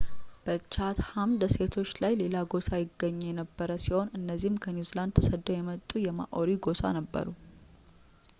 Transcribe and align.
በchatham 0.45 1.33
ደሴቶች 1.41 1.89
ላይ 2.03 2.13
ሌላ 2.21 2.35
ጎሳ 2.53 2.69
ይገኝ 2.83 3.19
የነበር 3.27 3.73
ሲሆን 3.85 4.11
እነዚህም 4.21 4.59
ከኒውዚላንድ 4.65 5.15
ተሰደው 5.19 5.57
የመጡ 5.59 5.89
የmaori 6.07 6.57
ጎሳ 6.67 6.83
ነበሩ 6.99 7.27